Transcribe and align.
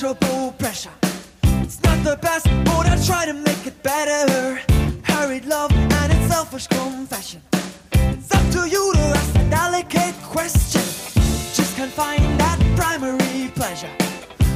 pleasurable 0.00 0.52
pressure. 0.52 0.90
It's 1.62 1.82
not 1.82 2.02
the 2.04 2.16
best, 2.16 2.46
but 2.64 2.86
I 2.86 2.96
try 3.04 3.26
to 3.26 3.34
make 3.34 3.66
it 3.66 3.82
better. 3.82 4.58
Hurried 5.02 5.44
love 5.44 5.70
and 5.72 6.12
its 6.12 6.32
selfish 6.32 6.66
confession. 6.68 7.42
It's 7.92 8.34
up 8.34 8.50
to 8.52 8.66
you 8.66 8.92
to 8.94 9.00
ask 9.00 9.36
a 9.36 9.50
delicate 9.50 10.14
question. 10.22 10.80
Just 11.52 11.76
can't 11.76 11.92
find 11.92 12.22
that 12.40 12.58
primary 12.76 13.50
pleasure. 13.54 13.90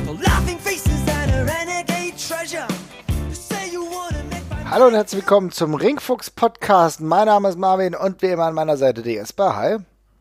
The 0.07 0.12
laughing 0.12 0.59
faces 0.59 1.07
and 1.09 1.30
a 1.30 1.45
renegade 1.45 2.16
treasure. 2.16 2.66
You 3.29 3.34
say 3.34 3.70
you 3.70 3.84
wanna 3.84 4.24
make 4.30 4.48
my 4.48 4.56
Hallo 4.70 4.86
und 4.86 4.95
herzlich 4.95 5.22
willkommen 5.22 5.50
zum 5.50 5.74
Ringfuchs 5.74 6.30
Podcast. 6.30 7.02
Mein 7.02 7.26
Name 7.26 7.50
ist 7.50 7.58
Marvin 7.58 7.95
und 7.95 8.22
wie 8.22 8.29
immer 8.29 8.45
an 8.45 8.54
meiner 8.54 8.79
Seite 8.79 9.02
die 9.02 9.18
Esper. 9.18 9.56
Hi. 9.56 9.76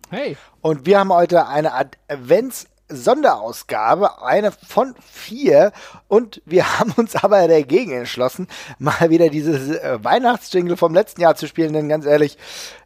Hey. 0.10 0.36
Und 0.60 0.86
wir 0.86 1.00
haben 1.00 1.14
heute 1.14 1.48
eine 1.48 1.72
Advents 1.74 2.68
Sonderausgabe, 2.90 4.22
eine 4.24 4.52
von 4.52 4.96
vier. 5.02 5.72
Und 6.08 6.42
wir 6.46 6.80
haben 6.80 6.92
uns 6.96 7.16
aber 7.24 7.48
dagegen 7.48 7.92
entschlossen, 7.92 8.48
mal 8.80 9.10
wieder 9.10 9.30
dieses 9.30 9.70
äh, 9.70 10.04
Weihnachtsjingle 10.04 10.78
vom 10.78 10.94
letzten 10.94 11.22
Jahr 11.22 11.36
zu 11.36 11.48
spielen. 11.48 11.74
Denn 11.74 11.90
ganz 11.90 12.06
ehrlich, 12.06 12.38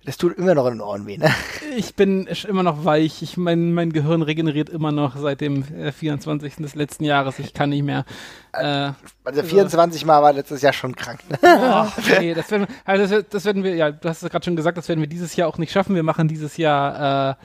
das 0.06 0.18
tut 0.18 0.38
immer 0.38 0.56
noch 0.56 0.66
in 0.68 0.76
den 0.76 0.82
Ohren 0.82 1.06
weh. 1.06 1.18
Ne? 1.18 1.30
Ich 1.76 1.96
bin 1.96 2.28
immer 2.48 2.64
noch 2.64 2.86
weich. 2.86 3.22
Ich, 3.22 3.38
mein, 3.38 3.74
mein 3.74 3.92
Gehirn 3.92 4.22
regeneriert 4.22 4.70
immer 4.70 4.92
noch 4.92 5.18
seit 5.18 5.42
dem 5.42 5.64
äh, 5.76 5.92
24. 5.92 6.56
des 6.58 6.76
letzten 6.76 7.04
Jahres. 7.04 7.40
Ich 7.40 7.54
kann 7.54 7.70
nicht 7.72 7.84
mehr. 7.84 8.06
Äh, 8.54 8.92
Also 9.24 9.44
24 9.44 10.06
Mal 10.06 10.22
war 10.22 10.34
letztes 10.34 10.62
Jahr 10.62 10.74
schon 10.74 10.96
krank. 10.96 11.20
Ne? 11.30 11.38
oh, 11.44 11.86
nee, 12.20 12.34
das 12.34 12.50
werden, 12.52 12.68
wir, 12.68 12.76
also 12.86 13.16
das, 13.16 13.26
das 13.30 13.46
werden 13.46 13.64
wir, 13.64 13.76
ja, 13.76 13.92
du 13.92 14.08
hast 14.08 14.24
es 14.24 14.30
gerade 14.30 14.46
schon 14.46 14.56
gesagt, 14.56 14.78
das 14.78 14.88
werden 14.88 15.02
wir 15.02 15.08
dieses 15.08 15.36
Jahr 15.36 15.50
auch 15.50 15.58
nicht 15.58 15.72
schaffen. 15.72 15.96
Wir 15.96 16.04
machen 16.04 16.28
dieses 16.28 16.56
Jahr 16.58 17.32
äh, 17.32 17.36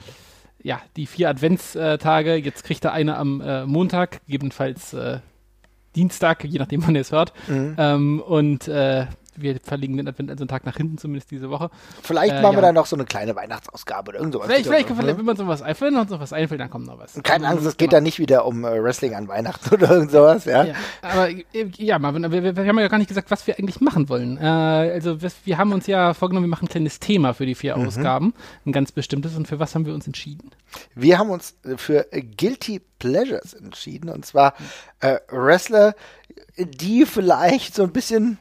ja 0.63 0.81
die 0.95 1.05
vier 1.05 1.29
Adventstage. 1.29 2.35
Jetzt 2.35 2.63
kriegt 2.63 2.83
er 2.85 2.93
eine 2.93 3.17
am 3.17 3.41
äh, 3.41 3.65
Montag, 3.65 4.25
gegebenenfalls 4.25 4.93
äh, 4.93 5.19
Dienstag, 5.95 6.43
je 6.43 6.57
nachdem 6.57 6.85
wann 6.85 6.95
ihr 6.95 7.01
es 7.01 7.11
hört. 7.11 7.33
Mhm. 7.47 7.75
Ähm, 7.77 8.19
und 8.19 8.67
äh, 8.67 9.05
wir 9.35 9.59
verlegen 9.63 9.97
den 9.97 10.07
Advent 10.07 10.29
also 10.31 10.43
einen 10.43 10.47
Tag 10.49 10.65
nach 10.65 10.77
hinten, 10.77 10.97
zumindest 10.97 11.31
diese 11.31 11.49
Woche. 11.49 11.69
Vielleicht 12.01 12.35
Äh, 12.35 12.41
machen 12.41 12.53
wir 12.55 12.61
ja. 12.61 12.67
dann 12.67 12.75
noch 12.75 12.85
so 12.85 12.95
eine 12.95 13.05
kleine 13.05 13.35
Weihnachtsausgabe 13.35 14.09
oder 14.09 14.19
irgend 14.19 14.33
sowas. 14.33 14.47
Vielleicht, 14.47 14.65
vielleicht, 14.65 14.89
Ne? 14.89 14.95
vielleicht, 14.95 15.17
wenn 15.17 15.29
uns 15.29 15.39
sowas 15.39 15.61
einfällt, 15.61 15.93
wenn 15.93 15.99
uns 15.99 16.09
noch 16.11 16.19
was 16.19 16.33
einfällt, 16.33 16.61
dann 16.61 16.69
kommt 16.69 16.87
noch 16.87 16.99
was. 16.99 17.13
Keine 17.23 17.47
Angst, 17.47 17.65
es 17.65 17.77
geht 17.77 17.93
da 17.93 18.01
nicht 18.01 18.19
wieder 18.19 18.45
um 18.45 18.63
äh, 18.65 18.83
Wrestling 18.83 19.15
an 19.15 19.27
Weihnachten 19.27 19.69
oder 19.73 19.91
irgend 19.91 20.11
sowas, 20.11 20.45
ja? 20.45 20.63
Ja, 20.65 20.73
aber 21.01 21.29
äh, 21.29 21.41
ja, 21.77 21.99
Marvin, 21.99 22.31
wir, 22.31 22.43
wir, 22.43 22.55
wir 22.55 22.65
haben 22.67 22.79
ja 22.79 22.87
gar 22.87 22.97
nicht 22.97 23.07
gesagt, 23.07 23.31
was 23.31 23.45
wir 23.47 23.57
eigentlich 23.59 23.81
machen 23.81 24.09
wollen. 24.09 24.37
Äh, 24.37 24.43
also 24.43 25.21
wir, 25.21 25.31
wir 25.45 25.57
haben 25.57 25.71
uns 25.73 25.87
ja 25.87 26.13
vorgenommen, 26.13 26.45
wir 26.45 26.49
machen 26.49 26.65
ein 26.65 26.69
kleines 26.69 26.99
Thema 26.99 27.33
für 27.33 27.45
die 27.45 27.55
vier 27.55 27.77
Mhm. 27.77 27.87
Ausgaben, 27.87 28.33
ein 28.65 28.71
ganz 28.71 28.91
bestimmtes. 28.91 29.35
Und 29.35 29.47
für 29.47 29.59
was 29.59 29.73
haben 29.75 29.85
wir 29.85 29.93
uns 29.93 30.05
entschieden? 30.07 30.51
Wir 30.95 31.17
haben 31.17 31.29
uns 31.29 31.55
für 31.77 32.05
Guilty 32.37 32.81
Pleasures 32.99 33.53
entschieden. 33.53 34.09
Und 34.09 34.25
zwar 34.25 34.53
äh, 34.99 35.17
Wrestler, 35.29 35.95
die 36.57 37.05
vielleicht 37.05 37.75
so 37.75 37.83
ein 37.83 37.91
bisschen 37.91 38.37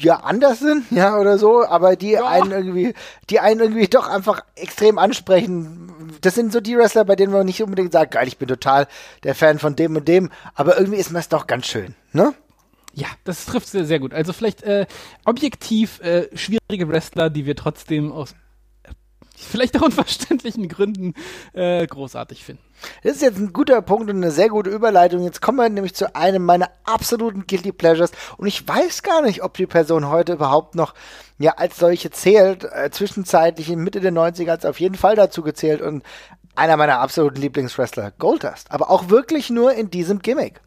ja, 0.00 0.16
anders 0.20 0.60
sind, 0.60 0.90
ja, 0.90 1.18
oder 1.18 1.38
so, 1.38 1.64
aber 1.64 1.96
die 1.96 2.18
einen 2.18 2.52
irgendwie, 2.52 2.94
die 3.30 3.40
einen 3.40 3.60
irgendwie 3.60 3.86
doch 3.90 4.08
einfach 4.08 4.44
extrem 4.54 4.98
ansprechen. 4.98 5.92
Das 6.20 6.34
sind 6.34 6.52
so 6.52 6.60
die 6.60 6.76
Wrestler, 6.76 7.04
bei 7.04 7.16
denen 7.16 7.32
man 7.32 7.46
nicht 7.46 7.62
unbedingt 7.62 7.92
sagt, 7.92 8.12
geil, 8.12 8.28
ich 8.28 8.38
bin 8.38 8.48
total 8.48 8.86
der 9.24 9.34
Fan 9.34 9.58
von 9.58 9.76
dem 9.76 9.96
und 9.96 10.08
dem, 10.08 10.30
aber 10.54 10.78
irgendwie 10.78 10.98
ist 10.98 11.10
mir 11.10 11.18
das 11.18 11.28
doch 11.28 11.46
ganz 11.46 11.66
schön, 11.66 11.94
ne? 12.12 12.34
Ja, 12.94 13.08
das 13.24 13.44
trifft 13.44 13.68
sehr, 13.68 13.84
sehr 13.84 13.98
gut. 13.98 14.14
Also 14.14 14.32
vielleicht 14.32 14.62
äh, 14.62 14.86
objektiv 15.26 16.00
äh, 16.00 16.34
schwierige 16.34 16.88
Wrestler, 16.88 17.28
die 17.28 17.44
wir 17.44 17.54
trotzdem 17.54 18.10
aus 18.10 18.34
vielleicht 19.50 19.76
auch 19.76 19.82
unverständlichen 19.82 20.68
Gründen 20.68 21.14
äh, 21.52 21.86
großartig 21.86 22.44
finden. 22.44 22.62
Das 23.02 23.16
ist 23.16 23.22
jetzt 23.22 23.38
ein 23.38 23.52
guter 23.52 23.80
Punkt 23.82 24.10
und 24.10 24.16
eine 24.16 24.30
sehr 24.30 24.48
gute 24.48 24.70
Überleitung. 24.70 25.24
Jetzt 25.24 25.40
kommen 25.40 25.58
wir 25.58 25.68
nämlich 25.68 25.94
zu 25.94 26.14
einem 26.14 26.44
meiner 26.44 26.70
absoluten 26.84 27.46
Guilty 27.46 27.72
Pleasures. 27.72 28.10
Und 28.36 28.46
ich 28.46 28.66
weiß 28.66 29.02
gar 29.02 29.22
nicht, 29.22 29.42
ob 29.42 29.54
die 29.56 29.66
Person 29.66 30.08
heute 30.08 30.34
überhaupt 30.34 30.74
noch 30.74 30.94
ja 31.38 31.52
als 31.52 31.78
solche 31.78 32.10
zählt. 32.10 32.64
Äh, 32.64 32.90
zwischenzeitlich 32.90 33.70
in 33.70 33.82
Mitte 33.82 34.00
der 34.00 34.12
90er 34.12 34.50
hat 34.50 34.60
es 34.60 34.66
auf 34.66 34.80
jeden 34.80 34.96
Fall 34.96 35.16
dazu 35.16 35.42
gezählt 35.42 35.80
und 35.80 36.02
einer 36.54 36.76
meiner 36.76 37.00
absoluten 37.00 37.40
Lieblingswrestler, 37.40 38.12
Goldust. 38.12 38.70
Aber 38.70 38.90
auch 38.90 39.10
wirklich 39.10 39.50
nur 39.50 39.74
in 39.74 39.90
diesem 39.90 40.20
Gimmick. 40.20 40.60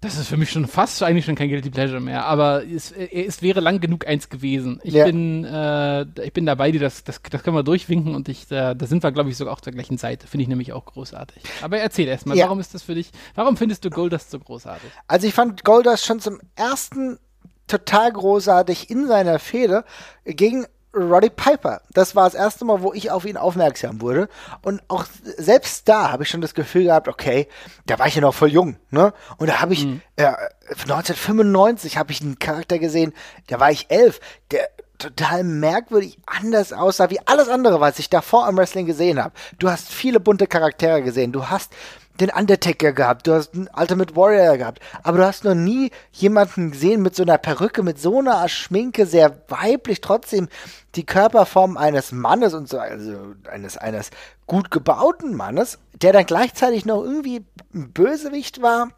Das 0.00 0.16
ist 0.16 0.28
für 0.28 0.36
mich 0.36 0.50
schon 0.50 0.68
fast 0.68 1.02
eigentlich 1.02 1.24
schon 1.24 1.34
kein 1.34 1.48
Guilty 1.48 1.70
Pleasure 1.70 1.98
mehr, 1.98 2.24
aber 2.24 2.64
es, 2.64 2.92
äh, 2.92 3.08
es 3.26 3.42
wäre 3.42 3.58
lang 3.58 3.80
genug 3.80 4.06
eins 4.06 4.28
gewesen. 4.28 4.78
Ich 4.84 4.94
Ja. 4.94 5.04
bin 5.04 5.44
äh, 5.44 6.02
ich 6.24 6.32
bin 6.32 6.46
dabei, 6.46 6.70
die 6.70 6.78
das, 6.78 7.02
das 7.02 7.20
das 7.28 7.42
können 7.42 7.56
wir 7.56 7.64
durchwinken 7.64 8.14
und 8.14 8.28
ich 8.28 8.46
da, 8.46 8.74
da 8.74 8.86
sind 8.86 9.02
wir 9.02 9.10
glaube 9.10 9.30
ich 9.30 9.36
sogar 9.36 9.52
auf 9.52 9.60
der 9.60 9.72
gleichen 9.72 9.98
Seite. 9.98 10.28
Finde 10.28 10.42
ich 10.42 10.48
nämlich 10.48 10.72
auch 10.72 10.84
großartig. 10.84 11.42
Aber 11.62 11.78
erzähl 11.78 12.06
erst 12.06 12.26
mal, 12.26 12.36
Ja. 12.36 12.44
warum 12.44 12.60
ist 12.60 12.74
das 12.74 12.84
für 12.84 12.94
dich? 12.94 13.10
Warum 13.34 13.56
findest 13.56 13.84
du 13.84 13.90
Goldust 13.90 14.30
so 14.30 14.38
großartig? 14.38 14.88
Also 15.08 15.26
ich 15.26 15.34
fand 15.34 15.64
Goldust 15.64 16.06
schon 16.06 16.20
zum 16.20 16.40
ersten 16.54 17.18
total 17.66 18.12
großartig 18.12 18.90
in 18.90 19.08
seiner 19.08 19.40
Fehde 19.40 19.84
gegen 20.24 20.64
Roddy 20.94 21.30
Piper. 21.30 21.82
Das 21.92 22.16
war 22.16 22.24
das 22.24 22.34
erste 22.34 22.64
Mal, 22.64 22.82
wo 22.82 22.92
ich 22.92 23.10
auf 23.10 23.24
ihn 23.24 23.36
aufmerksam 23.36 24.00
wurde. 24.00 24.28
Und 24.62 24.82
auch 24.88 25.04
selbst 25.22 25.88
da 25.88 26.10
habe 26.10 26.22
ich 26.22 26.28
schon 26.28 26.40
das 26.40 26.54
Gefühl 26.54 26.84
gehabt, 26.84 27.08
okay, 27.08 27.48
da 27.86 27.98
war 27.98 28.06
ich 28.06 28.14
ja 28.14 28.20
noch 28.20 28.34
voll 28.34 28.50
jung, 28.50 28.76
ne? 28.90 29.12
Und 29.36 29.48
da 29.48 29.60
habe 29.60 29.74
ich, 29.74 29.86
äh, 30.16 30.32
1995 30.70 31.98
habe 31.98 32.12
ich 32.12 32.22
einen 32.22 32.38
Charakter 32.38 32.78
gesehen, 32.78 33.12
da 33.48 33.60
war 33.60 33.70
ich 33.70 33.90
elf, 33.90 34.20
der 34.50 34.68
total 34.98 35.44
merkwürdig 35.44 36.18
anders 36.26 36.72
aussah 36.72 37.08
wie 37.10 37.20
alles 37.24 37.48
andere, 37.48 37.80
was 37.80 37.98
ich 37.98 38.10
davor 38.10 38.46
am 38.46 38.56
Wrestling 38.56 38.86
gesehen 38.86 39.22
habe. 39.22 39.34
Du 39.58 39.70
hast 39.70 39.88
viele 39.88 40.20
bunte 40.20 40.46
Charaktere 40.46 41.02
gesehen, 41.02 41.32
du 41.32 41.48
hast 41.48 41.72
den 42.20 42.30
Undertaker 42.30 42.92
gehabt, 42.92 43.26
du 43.26 43.34
hast 43.34 43.54
einen 43.54 43.68
Ultimate 43.76 44.16
Warrior 44.16 44.56
gehabt, 44.56 44.80
aber 45.02 45.18
du 45.18 45.26
hast 45.26 45.44
noch 45.44 45.54
nie 45.54 45.90
jemanden 46.12 46.70
gesehen 46.70 47.02
mit 47.02 47.14
so 47.14 47.22
einer 47.22 47.38
Perücke, 47.38 47.82
mit 47.82 48.00
so 48.00 48.18
einer 48.18 48.48
Schminke, 48.48 49.06
sehr 49.06 49.42
weiblich, 49.48 50.00
trotzdem 50.00 50.48
die 50.94 51.06
Körperform 51.06 51.76
eines 51.76 52.12
Mannes 52.12 52.54
und 52.54 52.68
so, 52.68 52.78
also 52.78 53.34
eines, 53.50 53.76
eines 53.76 54.10
gut 54.46 54.70
gebauten 54.70 55.34
Mannes, 55.34 55.78
der 55.94 56.12
dann 56.12 56.26
gleichzeitig 56.26 56.84
noch 56.84 57.02
irgendwie 57.02 57.44
ein 57.74 57.92
Bösewicht 57.92 58.62
war. 58.62 58.88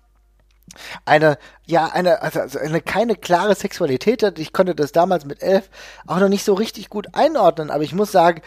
Eine, 1.04 1.36
ja, 1.66 1.86
eine, 1.86 2.22
also 2.22 2.41
also 2.41 2.59
eine 2.60 2.80
keine 2.80 3.16
klare 3.16 3.56
Sexualität 3.56 4.22
hat. 4.22 4.38
Ich 4.38 4.53
konnte 4.53 4.76
das 4.76 4.92
damals 4.92 5.25
mit 5.25 5.42
elf 5.42 5.69
auch 6.06 6.20
noch 6.20 6.28
nicht 6.28 6.44
so 6.44 6.54
richtig 6.54 6.91
gut 6.91 7.09
einordnen, 7.12 7.70
aber 7.70 7.82
ich 7.82 7.92
muss 7.92 8.12
sagen, 8.12 8.41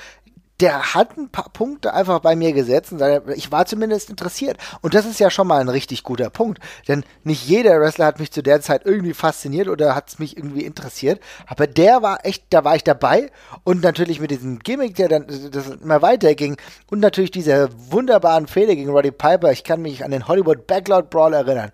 der 0.59 0.93
hat 0.93 1.17
ein 1.17 1.29
paar 1.29 1.49
Punkte 1.49 1.93
einfach 1.93 2.19
bei 2.19 2.35
mir 2.35 2.53
gesetzt 2.53 2.93
und 2.93 3.01
ich 3.35 3.51
war 3.51 3.65
zumindest 3.65 4.09
interessiert. 4.09 4.57
Und 4.81 4.93
das 4.93 5.05
ist 5.05 5.19
ja 5.19 5.29
schon 5.29 5.47
mal 5.47 5.59
ein 5.59 5.69
richtig 5.69 6.03
guter 6.03 6.29
Punkt. 6.29 6.59
Denn 6.87 7.03
nicht 7.23 7.47
jeder 7.47 7.79
Wrestler 7.79 8.05
hat 8.05 8.19
mich 8.19 8.31
zu 8.31 8.43
der 8.43 8.61
Zeit 8.61 8.85
irgendwie 8.85 9.13
fasziniert 9.13 9.67
oder 9.67 9.95
hat 9.95 10.09
es 10.09 10.19
mich 10.19 10.37
irgendwie 10.37 10.63
interessiert. 10.63 11.19
Aber 11.47 11.65
der 11.65 12.01
war 12.01 12.25
echt, 12.25 12.45
da 12.51 12.63
war 12.63 12.75
ich 12.75 12.83
dabei. 12.83 13.31
Und 13.63 13.81
natürlich 13.81 14.19
mit 14.19 14.31
diesem 14.31 14.59
Gimmick, 14.59 14.95
der 14.95 15.09
dann 15.09 15.27
das 15.51 15.69
immer 15.69 16.01
weiterging. 16.01 16.57
Und 16.89 16.99
natürlich 16.99 17.31
dieser 17.31 17.69
wunderbaren 17.91 18.47
Fehler 18.47 18.75
gegen 18.75 18.91
Roddy 18.91 19.11
Piper. 19.11 19.51
Ich 19.51 19.63
kann 19.63 19.81
mich 19.81 20.05
an 20.05 20.11
den 20.11 20.27
Hollywood 20.27 20.67
Backlot 20.67 21.09
Brawl 21.09 21.33
erinnern. 21.33 21.71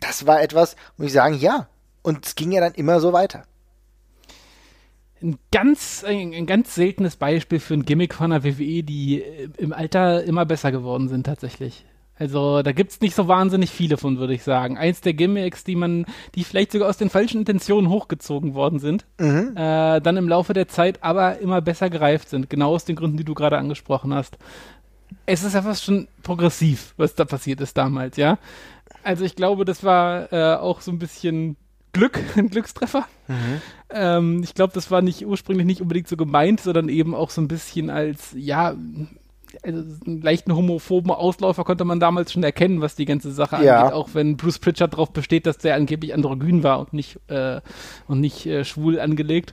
Das 0.00 0.26
war 0.26 0.42
etwas, 0.42 0.74
muss 0.96 1.08
ich 1.08 1.12
sagen, 1.12 1.34
ja. 1.34 1.68
Und 2.02 2.26
es 2.26 2.34
ging 2.34 2.50
ja 2.50 2.60
dann 2.60 2.74
immer 2.74 2.98
so 2.98 3.12
weiter. 3.12 3.44
Ein 5.22 5.38
ganz, 5.52 6.04
ein, 6.04 6.34
ein 6.34 6.46
ganz 6.46 6.74
seltenes 6.74 7.16
Beispiel 7.16 7.60
für 7.60 7.74
ein 7.74 7.84
Gimmick 7.84 8.14
von 8.14 8.30
der 8.30 8.44
WWE, 8.44 8.82
die 8.82 9.22
äh, 9.22 9.48
im 9.58 9.72
Alter 9.72 10.24
immer 10.24 10.44
besser 10.44 10.72
geworden 10.72 11.08
sind 11.08 11.24
tatsächlich. 11.24 11.84
Also 12.18 12.62
da 12.62 12.72
gibt's 12.72 13.00
nicht 13.00 13.14
so 13.14 13.26
wahnsinnig 13.26 13.70
viele 13.70 13.96
von, 13.96 14.18
würde 14.18 14.34
ich 14.34 14.42
sagen. 14.42 14.78
Eins 14.78 15.00
der 15.00 15.14
Gimmicks, 15.14 15.64
die 15.64 15.74
man, 15.74 16.06
die 16.34 16.44
vielleicht 16.44 16.72
sogar 16.72 16.88
aus 16.88 16.96
den 16.96 17.10
falschen 17.10 17.38
Intentionen 17.38 17.88
hochgezogen 17.88 18.54
worden 18.54 18.78
sind, 18.78 19.06
äh, 19.56 20.00
dann 20.00 20.16
im 20.16 20.28
Laufe 20.28 20.52
der 20.52 20.68
Zeit 20.68 21.02
aber 21.02 21.38
immer 21.38 21.60
besser 21.60 21.90
gereift 21.90 22.28
sind. 22.28 22.50
Genau 22.50 22.74
aus 22.74 22.84
den 22.84 22.96
Gründen, 22.96 23.16
die 23.16 23.24
du 23.24 23.34
gerade 23.34 23.58
angesprochen 23.58 24.14
hast. 24.14 24.38
Es 25.26 25.42
ist 25.42 25.54
ja 25.54 25.62
fast 25.62 25.84
schon 25.84 26.06
progressiv, 26.22 26.94
was 26.96 27.14
da 27.14 27.24
passiert 27.24 27.60
ist 27.60 27.76
damals, 27.76 28.16
ja. 28.16 28.38
Also 29.02 29.24
ich 29.24 29.34
glaube, 29.34 29.64
das 29.64 29.82
war 29.82 30.32
äh, 30.32 30.56
auch 30.56 30.80
so 30.80 30.90
ein 30.92 30.98
bisschen 30.98 31.56
Glück, 31.92 32.18
ein 32.36 32.48
Glückstreffer. 32.48 33.06
Ähm, 33.90 34.42
ich 34.42 34.54
glaube, 34.54 34.72
das 34.74 34.90
war 34.90 35.02
nicht 35.02 35.26
ursprünglich 35.26 35.66
nicht 35.66 35.80
unbedingt 35.80 36.08
so 36.08 36.16
gemeint, 36.16 36.60
sondern 36.60 36.88
eben 36.88 37.14
auch 37.14 37.30
so 37.30 37.40
ein 37.40 37.48
bisschen 37.48 37.90
als, 37.90 38.34
ja, 38.36 38.74
also 39.62 39.82
einen 40.06 40.22
leichten 40.22 40.56
homophoben 40.56 41.10
Ausläufer 41.10 41.64
konnte 41.64 41.84
man 41.84 42.00
damals 42.00 42.32
schon 42.32 42.42
erkennen, 42.42 42.80
was 42.80 42.94
die 42.96 43.04
ganze 43.04 43.30
Sache 43.32 43.62
Ja. 43.62 43.80
angeht, 43.82 43.92
auch 43.94 44.10
wenn 44.14 44.36
Bruce 44.38 44.58
Pritchard 44.58 44.94
darauf 44.94 45.12
besteht, 45.12 45.46
dass 45.46 45.58
der 45.58 45.74
angeblich 45.74 46.14
androgyn 46.14 46.62
war 46.62 46.80
und 46.80 46.94
nicht, 46.94 47.18
äh, 47.28 47.60
und 48.08 48.20
nicht 48.20 48.46
äh, 48.46 48.64
schwul 48.64 48.98
angelegt. 48.98 49.52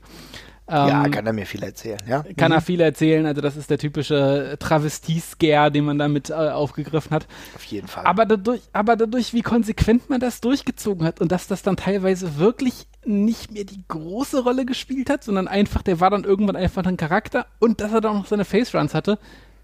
Ja, 0.69 1.05
Ähm, 1.05 1.11
kann 1.11 1.25
er 1.25 1.33
mir 1.33 1.45
viel 1.45 1.63
erzählen, 1.63 1.99
ja. 2.07 2.23
kann 2.37 2.51
er 2.51 2.61
viel 2.61 2.79
erzählen, 2.81 3.25
also 3.25 3.41
das 3.41 3.57
ist 3.57 3.69
der 3.69 3.77
typische 3.77 4.55
Travestie-Scare, 4.59 5.71
den 5.71 5.85
man 5.85 5.97
damit 5.97 6.29
äh, 6.29 6.33
aufgegriffen 6.33 7.11
hat. 7.11 7.27
Auf 7.55 7.63
jeden 7.65 7.87
Fall. 7.87 8.05
Aber 8.05 8.25
dadurch, 8.25 8.61
aber 8.73 8.95
dadurch, 8.95 9.33
wie 9.33 9.41
konsequent 9.41 10.09
man 10.09 10.19
das 10.19 10.41
durchgezogen 10.41 11.05
hat 11.05 11.21
und 11.21 11.31
dass 11.31 11.47
das 11.47 11.63
dann 11.63 11.77
teilweise 11.77 12.37
wirklich 12.37 12.87
nicht 13.05 13.51
mehr 13.51 13.63
die 13.63 13.83
große 13.87 14.43
Rolle 14.43 14.65
gespielt 14.65 15.09
hat, 15.09 15.23
sondern 15.23 15.47
einfach, 15.47 15.81
der 15.81 15.99
war 15.99 16.09
dann 16.09 16.23
irgendwann 16.23 16.55
einfach 16.55 16.85
ein 16.85 16.97
Charakter 16.97 17.45
und 17.59 17.81
dass 17.81 17.93
er 17.93 18.01
dann 18.01 18.11
auch 18.11 18.19
noch 18.19 18.27
seine 18.27 18.45
Face-Runs 18.45 18.93
hatte, 18.93 19.17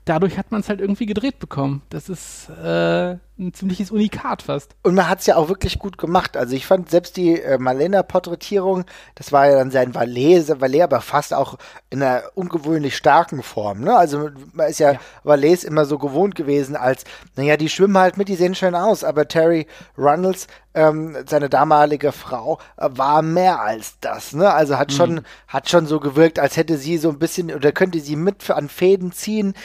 dadurch 0.05 0.37
hat 0.37 0.51
man 0.51 0.61
es 0.61 0.69
halt 0.69 0.79
irgendwie 0.79 1.05
gedreht 1.05 1.39
bekommen. 1.39 1.81
Das 1.89 2.09
ist, 2.09 2.49
äh, 2.49 3.17
ein 3.37 3.53
ziemliches 3.53 3.91
Unikat 3.91 4.43
fast. 4.43 4.75
Und 4.83 4.95
man 4.95 5.09
hat 5.09 5.19
es 5.19 5.25
ja 5.25 5.35
auch 5.35 5.49
wirklich 5.49 5.77
gut 5.77 5.97
gemacht. 5.97 6.37
Also 6.37 6.55
ich 6.55 6.65
fand 6.65 6.89
selbst 6.89 7.17
die 7.17 7.41
äh, 7.41 7.57
Malena-Porträtierung, 7.57 8.85
das 9.15 9.31
war 9.31 9.49
ja 9.49 9.57
dann 9.57 9.71
sein 9.71 9.93
Valet, 9.93 10.61
Valet, 10.61 10.83
aber 10.83 11.01
fast 11.01 11.33
auch 11.33 11.57
in 11.89 12.01
einer 12.01 12.23
ungewöhnlich 12.35 12.95
starken 12.95 13.43
Form. 13.43 13.81
Ne? 13.81 13.95
Also 13.95 14.29
man 14.53 14.69
ist 14.69 14.79
ja, 14.79 14.93
ja. 14.93 14.99
Valets 15.23 15.65
immer 15.65 15.85
so 15.85 15.97
gewohnt 15.97 16.35
gewesen 16.35 16.77
als, 16.77 17.03
naja, 17.35 17.57
die 17.57 17.69
schwimmen 17.69 17.97
halt 17.97 18.17
mit, 18.17 18.29
die 18.29 18.35
sehen 18.35 18.55
schön 18.55 18.75
aus. 18.75 19.03
Aber 19.03 19.27
Terry 19.27 19.67
Runnels, 19.97 20.47
ähm, 20.73 21.17
seine 21.27 21.49
damalige 21.49 22.13
Frau, 22.13 22.59
äh, 22.77 22.87
war 22.91 23.21
mehr 23.21 23.59
als 23.59 23.99
das. 23.99 24.31
Ne? 24.31 24.53
Also 24.53 24.77
hat 24.77 24.91
mhm. 24.91 24.95
schon, 24.95 25.21
hat 25.49 25.69
schon 25.69 25.87
so 25.87 25.99
gewirkt, 25.99 26.39
als 26.39 26.55
hätte 26.55 26.77
sie 26.77 26.97
so 26.97 27.09
ein 27.09 27.19
bisschen 27.19 27.53
oder 27.53 27.73
könnte 27.73 27.99
sie 27.99 28.15
mit 28.15 28.49
an 28.49 28.69
Fäden 28.69 29.11
ziehen 29.11 29.55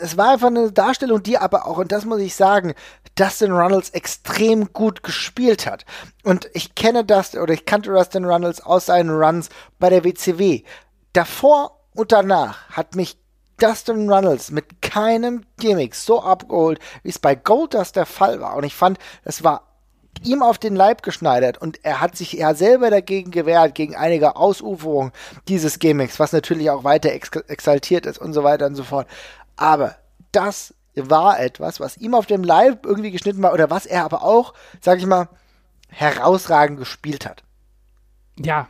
es 0.00 0.16
war 0.16 0.32
einfach 0.32 0.48
eine 0.48 0.70
Darstellung, 0.72 1.22
die 1.22 1.38
aber 1.38 1.66
auch, 1.66 1.78
und 1.78 1.92
das 1.92 2.04
muss 2.04 2.20
ich 2.20 2.34
sagen, 2.34 2.74
Dustin 3.18 3.52
Runnels 3.52 3.90
extrem 3.90 4.72
gut 4.72 5.02
gespielt 5.02 5.66
hat. 5.66 5.84
Und 6.22 6.48
ich 6.54 6.74
kenne 6.74 7.04
das, 7.04 7.34
oder 7.34 7.52
ich 7.52 7.64
kannte 7.64 7.90
Dustin 7.90 8.24
Runnels 8.24 8.60
aus 8.60 8.86
seinen 8.86 9.10
Runs 9.10 9.48
bei 9.78 9.90
der 9.90 10.04
WCW. 10.04 10.62
Davor 11.12 11.80
und 11.94 12.12
danach 12.12 12.68
hat 12.70 12.94
mich 12.94 13.18
Dustin 13.58 14.08
Runnels 14.08 14.52
mit 14.52 14.82
keinem 14.82 15.44
Gimmick 15.58 15.96
so 15.96 16.22
abgeholt, 16.22 16.78
wie 17.02 17.08
es 17.08 17.18
bei 17.18 17.34
Goldust 17.34 17.96
der 17.96 18.06
Fall 18.06 18.40
war. 18.40 18.54
Und 18.54 18.64
ich 18.64 18.74
fand, 18.74 18.98
es 19.24 19.42
war 19.42 19.68
ihm 20.22 20.42
auf 20.42 20.58
den 20.58 20.76
Leib 20.76 21.02
geschneidert 21.02 21.58
und 21.58 21.84
er 21.84 22.00
hat 22.00 22.16
sich 22.16 22.32
ja 22.32 22.54
selber 22.54 22.90
dagegen 22.90 23.32
gewehrt, 23.32 23.74
gegen 23.74 23.96
einige 23.96 24.36
Ausuferungen 24.36 25.12
dieses 25.48 25.80
Gimmicks, 25.80 26.20
was 26.20 26.32
natürlich 26.32 26.70
auch 26.70 26.84
weiter 26.84 27.12
ex 27.12 27.30
exaltiert 27.48 28.06
ist 28.06 28.18
und 28.18 28.32
so 28.32 28.44
weiter 28.44 28.66
und 28.66 28.76
so 28.76 28.84
fort. 28.84 29.08
Aber 29.56 29.96
das 30.30 30.74
war 30.98 31.40
etwas, 31.40 31.80
was 31.80 31.96
ihm 31.96 32.14
auf 32.14 32.26
dem 32.26 32.44
Live 32.44 32.78
irgendwie 32.82 33.10
geschnitten 33.10 33.42
war 33.42 33.52
oder 33.52 33.70
was 33.70 33.86
er 33.86 34.04
aber 34.04 34.22
auch, 34.22 34.54
sag 34.80 34.98
ich 34.98 35.06
mal, 35.06 35.28
herausragend 35.88 36.78
gespielt 36.78 37.26
hat. 37.26 37.42
Ja, 38.36 38.68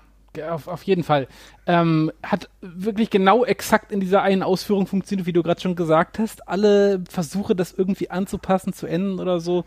auf, 0.51 0.69
auf 0.69 0.83
jeden 0.85 1.03
Fall. 1.03 1.27
Ähm, 1.67 2.13
hat 2.23 2.49
wirklich 2.61 3.11
genau 3.11 3.45
exakt 3.45 3.93
in 3.93 4.01
dieser 4.01 4.23
einen 4.23 4.43
Ausführung 4.43 4.87
funktioniert, 4.87 5.27
wie 5.27 5.33
du 5.33 5.43
gerade 5.43 5.61
schon 5.61 5.77
gesagt 5.77 6.19
hast. 6.19 6.49
Alle 6.49 7.03
Versuche, 7.09 7.55
das 7.55 7.73
irgendwie 7.73 8.11
anzupassen, 8.11 8.73
zu 8.73 8.87
enden 8.87 9.21
oder 9.21 9.41
so, 9.41 9.65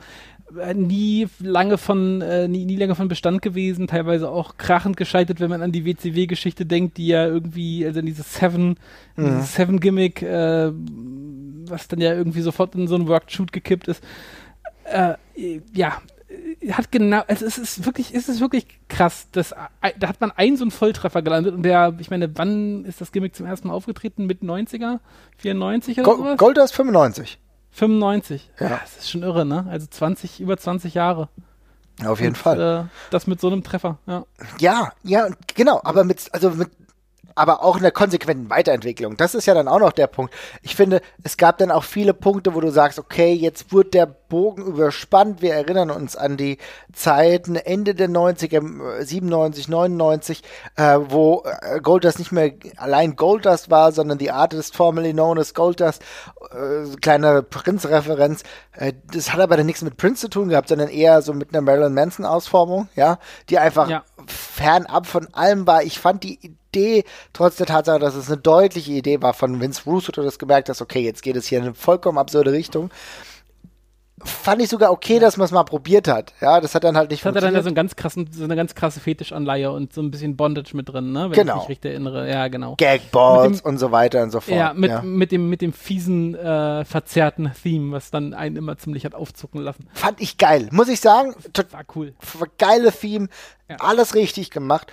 äh, 0.60 0.74
nie 0.74 1.28
lange 1.40 1.78
von 1.78 2.22
äh, 2.22 2.48
nie, 2.48 2.66
nie 2.66 2.76
lange 2.76 2.96
von 2.96 3.08
Bestand 3.08 3.42
gewesen, 3.42 3.88
teilweise 3.88 4.30
auch 4.30 4.58
krachend 4.58 4.98
gescheitert, 4.98 5.40
wenn 5.40 5.50
man 5.50 5.62
an 5.62 5.72
die 5.72 5.86
WCW-Geschichte 5.86 6.66
denkt, 6.66 6.98
die 6.98 7.08
ja 7.08 7.26
irgendwie, 7.26 7.86
also 7.86 8.02
dieses 8.02 8.34
Seven, 8.34 8.78
mhm. 9.16 9.26
dieses 9.26 9.56
Seven-Gimmick, 9.56 10.22
äh, 10.22 10.72
was 11.68 11.88
dann 11.88 12.02
ja 12.02 12.14
irgendwie 12.14 12.42
sofort 12.42 12.76
in 12.76 12.88
so 12.88 12.96
einen 12.96 13.08
Workshoot 13.08 13.52
gekippt 13.52 13.88
ist. 13.88 14.04
Äh, 14.86 15.16
ja, 15.74 16.02
hat 16.70 16.92
genau, 16.92 17.24
es 17.28 17.42
ist 17.42 17.86
wirklich, 17.86 18.14
es 18.14 18.30
ist 18.30 18.40
wirklich 18.40 18.68
krass. 18.88 19.28
Das, 19.32 19.50
da 19.50 20.08
hat 20.08 20.22
man 20.22 20.32
einen 20.32 20.58
so 20.58 20.64
einen 20.64 20.72
Volltreffer 20.72 21.22
gelandet 21.22 21.56
und 21.56 21.64
der, 21.64 21.96
ich 22.00 22.12
meine, 22.12 22.38
wann 22.38 22.86
ist 22.86 23.02
das 23.02 23.12
Gimmick 23.12 23.36
zum 23.36 23.46
ersten 23.46 23.68
Mal 23.68 23.74
aufgetreten? 23.74 24.26
Mit 24.28 24.42
90er? 24.42 25.00
94 25.38 26.00
oder 26.00 26.04
Go 26.04 26.18
sowas? 26.18 26.38
Gold 26.38 26.58
ist 26.60 26.74
95. 26.74 27.40
95. 27.72 28.52
Ja. 28.60 28.70
ja. 28.70 28.80
Das 28.82 28.98
ist 28.98 29.10
schon 29.10 29.24
irre, 29.24 29.46
ne? 29.46 29.66
Also 29.70 29.88
20, 29.88 30.40
über 30.40 30.58
20 30.58 30.94
Jahre. 30.94 31.30
Auf 32.06 32.20
jeden 32.20 32.34
Und, 32.34 32.38
Fall. 32.38 32.86
Äh, 32.86 33.12
das 33.12 33.28
mit 33.28 33.42
so 33.42 33.48
einem 33.48 33.64
Treffer, 33.64 34.00
ja. 34.08 34.26
Ja, 34.60 34.92
ja, 35.04 35.30
genau, 35.56 35.82
aber 35.84 36.04
mit, 36.04 36.30
also 36.32 36.52
mit 36.52 36.70
aber 37.36 37.64
auch 37.64 37.78
in 37.78 37.84
der 37.84 37.92
konsequenten 37.92 38.50
Weiterentwicklung. 38.50 39.18
Das 39.18 39.36
ist 39.36 39.46
ja 39.46 39.54
dann 39.54 39.68
auch 39.68 39.80
noch 39.80 39.92
der 39.92 40.08
Punkt. 40.08 40.34
Ich 40.62 40.76
finde, 40.76 41.02
es 41.24 41.38
gab 41.38 41.58
dann 41.58 41.72
auch 41.72 41.84
viele 41.84 42.14
Punkte, 42.14 42.56
wo 42.56 42.62
du 42.62 42.72
sagst, 42.72 43.00
okay, 43.00 43.34
jetzt 43.34 43.74
wird 43.74 43.94
der 43.94 44.06
Bogen 44.06 44.66
überspannt. 44.66 45.42
Wir 45.42 45.54
erinnern 45.54 45.92
uns 45.92 46.16
an 46.16 46.38
die 46.38 46.58
Zeiten 46.94 47.58
Ende 47.58 47.94
der 47.94 48.10
90er, 48.10 49.04
97, 49.04 49.68
99, 49.68 50.42
äh, 50.78 51.00
wo 51.10 51.44
äh, 51.44 51.82
Goldust 51.82 52.18
nicht 52.18 52.32
mehr 52.32 52.54
allein 52.78 53.16
Goldust 53.16 53.70
war, 53.70 53.92
sondern 53.92 54.18
die 54.18 54.32
Artist 54.32 54.76
formerly 54.76 55.12
known 55.12 55.38
as 55.38 55.54
Goldust. 55.54 56.02
Äh, 56.52 56.96
kleine 57.02 57.44
Prince-Referenz. 57.44 58.44
Äh, 58.72 58.94
das 59.12 59.34
hat 59.34 59.42
aber 59.42 59.58
dann 59.58 59.66
nichts 59.66 59.82
mit 59.82 59.98
Prince 59.98 60.22
zu 60.22 60.30
tun 60.30 60.50
gehabt, 60.50 60.70
sondern 60.70 60.88
eher 60.88 61.22
so 61.22 61.34
mit 61.34 61.54
einer 61.54 61.62
Marilyn 61.62 61.94
Manson-Ausformung, 61.94 62.88
ja, 62.96 63.20
die 63.50 63.60
einfach 63.60 63.90
ja. 63.90 64.04
fernab 64.28 65.08
von 65.08 65.34
allem 65.34 65.68
war. 65.68 65.84
Ich 65.84 66.00
fand 66.00 66.24
die 66.24 66.56
Idee, 66.74 67.04
trotz 67.34 67.58
der 67.58 67.68
Tatsache, 67.68 68.00
dass 68.00 68.16
es 68.16 68.28
eine 68.28 68.38
deutliche 68.38 68.92
Idee 68.92 69.22
war 69.22 69.34
von 69.34 69.60
Vince 69.60 69.84
Russo, 69.86 70.12
du 70.12 70.22
das 70.22 70.40
gemerkt 70.40 70.70
hast, 70.70 70.82
okay, 70.82 71.02
jetzt 71.02 71.22
geht 71.22 71.36
es 71.36 71.48
hier 71.48 71.60
in 71.60 71.66
eine 71.66 71.74
vollkommen 71.74 72.18
absurde 72.18 72.52
Richtung. 72.52 72.90
Fand 74.24 74.62
ich 74.62 74.70
sogar 74.70 74.92
okay, 74.92 75.18
dass 75.18 75.38
man 75.38 75.46
es 75.46 75.52
mal 75.52 75.64
probiert 75.64 76.08
hat. 76.08 76.34
Ja, 76.42 76.62
das 76.62 76.76
hat 76.76 76.84
dann 76.84 76.96
halt 76.96 77.10
nicht 77.10 77.22
das 77.22 77.32
funktioniert. 77.32 77.44
Hat 77.44 77.44
er 77.44 77.48
dann 77.48 77.56
ja 77.56 77.64
so, 77.64 77.70
einen 77.70 77.76
ganz 77.76 77.96
krassen, 77.96 78.30
so 78.32 78.44
eine 78.44 78.56
ganz 78.56 78.76
krasse 78.76 79.00
Fetischanleihe 79.00 79.72
und 79.72 79.94
so 79.94 80.02
ein 80.02 80.12
bisschen 80.12 80.38
Bondage 80.38 80.76
mit 80.76 80.90
drin, 80.90 81.12
ne? 81.12 81.32
Wenn 81.32 81.32
genau. 81.32 81.56
ich 81.56 81.62
mich 81.62 81.70
richtig 81.70 81.92
erinnere. 81.92 82.30
Ja, 82.30 82.48
genau. 82.48 82.76
Gagballs 82.78 83.62
und 83.62 83.80
so 83.80 83.92
weiter 83.92 84.22
und 84.22 84.32
so 84.32 84.40
fort. 84.40 84.56
Ja, 84.56 84.74
mit, 84.76 84.92
ja. 84.92 85.02
mit, 85.02 85.32
dem, 85.32 85.50
mit 85.50 85.62
dem 85.62 85.74
fiesen, 85.74 86.36
äh, 86.36 86.86
verzerrten 86.86 87.52
Theme, 87.64 87.94
was 87.94 88.12
dann 88.12 88.34
einen 88.34 88.58
immer 88.58 88.78
ziemlich 88.78 89.06
hat 89.06 89.16
aufzucken 89.16 89.60
lassen. 89.62 89.88
Fand 89.94 90.22
ich 90.22 90.38
geil. 90.38 90.70
Muss 90.72 90.88
ich 90.88 91.02
sagen. 91.02 91.34
War 91.72 91.84
cool. 91.96 92.14
Geile 92.60 92.92
Theme. 92.92 93.28
Ja. 93.70 93.78
Alles 93.80 94.14
richtig 94.14 94.52
gemacht. 94.52 94.92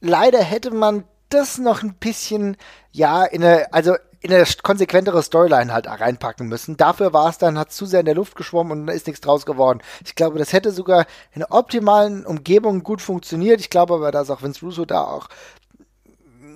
Leider 0.00 0.42
hätte 0.42 0.70
man 0.70 1.04
das 1.36 1.58
noch 1.58 1.82
ein 1.82 1.94
bisschen, 1.94 2.56
ja, 2.92 3.24
in 3.24 3.44
eine, 3.44 3.72
also 3.72 3.94
in 4.20 4.32
eine 4.32 4.44
konsequentere 4.62 5.22
Storyline 5.22 5.72
halt 5.72 5.86
reinpacken 5.86 6.48
müssen. 6.48 6.76
Dafür 6.76 7.12
war 7.12 7.28
es 7.28 7.38
dann, 7.38 7.58
hat 7.58 7.72
zu 7.72 7.86
sehr 7.86 8.00
in 8.00 8.06
der 8.06 8.14
Luft 8.14 8.34
geschwommen 8.34 8.82
und 8.82 8.88
ist 8.88 9.06
nichts 9.06 9.20
draus 9.20 9.46
geworden. 9.46 9.80
Ich 10.04 10.16
glaube, 10.16 10.38
das 10.38 10.52
hätte 10.52 10.72
sogar 10.72 11.06
in 11.32 11.44
optimalen 11.44 12.26
Umgebung 12.26 12.82
gut 12.82 13.00
funktioniert. 13.00 13.60
Ich 13.60 13.70
glaube 13.70 13.94
aber, 13.94 14.10
dass 14.10 14.30
auch 14.30 14.42
Vince 14.42 14.64
Russo 14.64 14.84
da 14.84 15.04
auch 15.04 15.28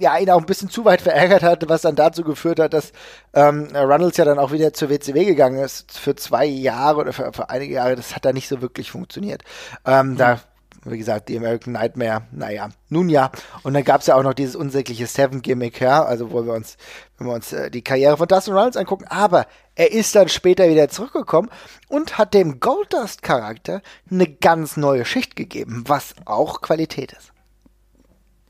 ja, 0.01 0.17
ihn 0.17 0.31
auch 0.31 0.39
ein 0.39 0.47
bisschen 0.47 0.71
zu 0.71 0.85
weit 0.85 1.03
verärgert 1.03 1.43
hat, 1.43 1.69
was 1.69 1.83
dann 1.83 1.95
dazu 1.95 2.25
geführt 2.25 2.59
hat, 2.59 2.73
dass 2.73 2.93
ähm, 3.35 3.69
Runnels 3.75 4.17
ja 4.17 4.25
dann 4.25 4.39
auch 4.39 4.51
wieder 4.51 4.73
zur 4.73 4.89
WCW 4.89 5.27
gegangen 5.27 5.63
ist 5.63 5.99
für 5.99 6.17
zwei 6.17 6.47
Jahre 6.47 7.01
oder 7.01 7.13
für, 7.13 7.33
für 7.35 7.51
einige 7.51 7.75
Jahre. 7.75 7.97
Das 7.97 8.17
hat 8.17 8.25
da 8.25 8.33
nicht 8.33 8.49
so 8.49 8.63
wirklich 8.63 8.91
funktioniert. 8.91 9.43
Ähm, 9.85 10.13
mhm. 10.13 10.17
Da 10.17 10.41
wie 10.85 10.99
gesagt, 10.99 11.29
die 11.29 11.37
American 11.37 11.75
Nightmare, 11.75 12.23
naja, 12.33 12.71
nun 12.89 13.09
ja. 13.09 13.31
Und 13.63 13.75
dann 13.75 13.85
gab 13.85 14.01
es 14.01 14.07
ja 14.07 14.17
auch 14.17 14.23
noch 14.23 14.35
dieses 14.35 14.57
unsägliche 14.57 15.07
Seven-Gimmick, 15.07 15.81
ja, 15.81 16.03
also 16.03 16.33
wo 16.33 16.45
wir 16.45 16.55
uns, 16.55 16.77
wenn 17.19 17.27
wir 17.27 17.35
uns 17.35 17.53
äh, 17.53 17.71
die 17.71 17.83
Karriere 17.83 18.17
von 18.17 18.29
Dustin 18.29 18.55
Reynolds 18.55 18.77
angucken, 18.77 19.07
aber 19.09 19.47
er 19.75 19.93
ist 19.93 20.15
dann 20.15 20.29
später 20.29 20.69
wieder 20.69 20.89
zurückgekommen 20.89 21.51
und 21.89 22.19
hat 22.19 22.35
dem 22.35 22.61
Goldust-Charakter 22.61 23.83
eine 24.11 24.29
ganz 24.29 24.77
neue 24.77 25.05
Schicht 25.05 25.37
gegeben, 25.37 25.85
was 25.87 26.15
auch 26.25 26.61
Qualität 26.61 27.13
ist. 27.13 27.33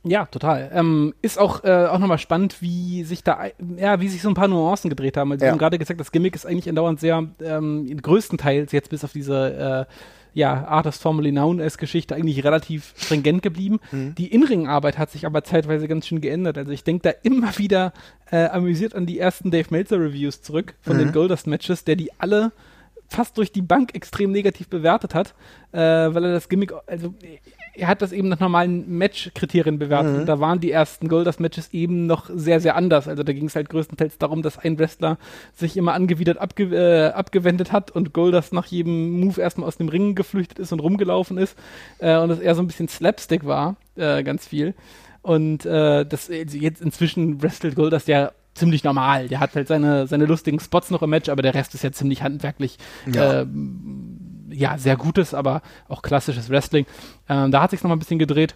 Ja, 0.02 0.24
total. 0.26 0.70
Ähm, 0.72 1.14
ist 1.20 1.38
auch, 1.38 1.62
äh, 1.62 1.86
auch 1.86 1.98
nochmal 1.98 2.18
spannend, 2.18 2.62
wie 2.62 3.04
sich 3.04 3.22
da, 3.22 3.44
ja, 3.76 4.00
wie 4.00 4.08
sich 4.08 4.22
so 4.22 4.28
ein 4.28 4.34
paar 4.34 4.48
Nuancen 4.48 4.88
gedreht 4.88 5.16
haben. 5.16 5.30
Also, 5.30 5.44
ja. 5.44 5.48
wir 5.48 5.52
haben 5.52 5.58
gerade 5.58 5.78
gesagt, 5.78 6.00
das 6.00 6.10
Gimmick 6.10 6.34
ist 6.34 6.46
eigentlich 6.46 6.68
andauernd 6.68 7.00
sehr, 7.00 7.26
ähm, 7.42 8.00
größtenteils 8.00 8.72
jetzt 8.72 8.88
bis 8.88 9.04
auf 9.04 9.12
diese, 9.12 9.86
äh, 9.88 9.92
ja, 10.32 10.64
Artist 10.66 11.02
Formerly 11.02 11.30
Known 11.30 11.60
als 11.60 11.78
Geschichte 11.78 12.14
eigentlich 12.14 12.44
relativ 12.44 12.94
stringent 12.96 13.42
geblieben. 13.42 13.80
Mhm. 13.90 14.14
Die 14.14 14.28
Inringarbeit 14.28 14.98
hat 14.98 15.10
sich 15.10 15.26
aber 15.26 15.44
zeitweise 15.44 15.88
ganz 15.88 16.06
schön 16.06 16.20
geändert. 16.20 16.56
Also 16.56 16.72
ich 16.72 16.84
denke 16.84 17.02
da 17.02 17.10
immer 17.22 17.58
wieder 17.58 17.92
äh, 18.30 18.44
amüsiert 18.44 18.94
an 18.94 19.06
die 19.06 19.18
ersten 19.18 19.50
Dave 19.50 19.68
Meltzer 19.70 19.98
Reviews 19.98 20.42
zurück 20.42 20.74
von 20.82 20.96
mhm. 20.96 21.00
den 21.00 21.12
Goldust 21.12 21.46
Matches, 21.46 21.84
der 21.84 21.96
die 21.96 22.10
alle 22.18 22.52
fast 23.10 23.36
durch 23.38 23.50
die 23.50 23.62
Bank 23.62 23.94
extrem 23.94 24.30
negativ 24.30 24.68
bewertet 24.68 25.14
hat, 25.14 25.34
äh, 25.72 25.78
weil 25.78 26.24
er 26.24 26.32
das 26.32 26.48
Gimmick, 26.48 26.72
also 26.86 27.12
er 27.74 27.88
hat 27.88 28.02
das 28.02 28.12
eben 28.12 28.28
nach 28.28 28.38
normalen 28.38 28.88
Match-Kriterien 28.88 29.78
bewertet. 29.78 30.12
Mhm. 30.12 30.20
Und 30.20 30.26
da 30.26 30.38
waren 30.38 30.60
die 30.60 30.70
ersten 30.70 31.08
Goldust-Matches 31.08 31.72
eben 31.72 32.06
noch 32.06 32.30
sehr, 32.32 32.60
sehr 32.60 32.76
anders. 32.76 33.08
Also 33.08 33.24
da 33.24 33.32
ging 33.32 33.46
es 33.46 33.56
halt 33.56 33.68
größtenteils 33.68 34.18
darum, 34.18 34.42
dass 34.42 34.58
ein 34.58 34.78
Wrestler 34.78 35.18
sich 35.54 35.76
immer 35.76 35.94
angewidert 35.94 36.38
abge 36.38 36.64
äh, 36.70 37.10
abgewendet 37.10 37.72
hat 37.72 37.90
und 37.90 38.12
Goldust 38.12 38.52
nach 38.52 38.66
jedem 38.66 39.20
Move 39.20 39.40
erstmal 39.40 39.66
aus 39.66 39.76
dem 39.76 39.88
Ring 39.88 40.14
geflüchtet 40.14 40.60
ist 40.60 40.72
und 40.72 40.80
rumgelaufen 40.80 41.36
ist. 41.36 41.56
Äh, 41.98 42.16
und 42.18 42.28
dass 42.28 42.38
er 42.38 42.54
so 42.54 42.62
ein 42.62 42.68
bisschen 42.68 42.88
Slapstick 42.88 43.44
war, 43.44 43.76
äh, 43.96 44.22
ganz 44.22 44.46
viel. 44.46 44.74
Und 45.22 45.66
äh, 45.66 46.06
das 46.06 46.30
also 46.30 46.56
jetzt 46.56 46.80
inzwischen 46.80 47.42
wrestelt 47.42 47.74
Goldust 47.74 48.08
ja 48.08 48.32
ziemlich 48.54 48.84
normal. 48.84 49.28
Der 49.28 49.40
hat 49.40 49.54
halt 49.54 49.68
seine, 49.68 50.06
seine 50.06 50.26
lustigen 50.26 50.60
Spots 50.60 50.90
noch 50.90 51.02
im 51.02 51.10
Match, 51.10 51.28
aber 51.28 51.42
der 51.42 51.54
Rest 51.54 51.74
ist 51.74 51.84
ja 51.84 51.92
ziemlich 51.92 52.22
handwerklich. 52.22 52.78
Ja. 53.12 53.42
Ähm, 53.42 54.48
ja, 54.50 54.78
sehr 54.78 54.96
gutes, 54.96 55.32
aber 55.32 55.62
auch 55.88 56.02
klassisches 56.02 56.50
Wrestling. 56.50 56.86
Ähm, 57.28 57.50
da 57.50 57.62
hat 57.62 57.70
sich 57.70 57.82
noch 57.82 57.88
mal 57.88 57.96
ein 57.96 58.00
bisschen 58.00 58.18
gedreht 58.18 58.54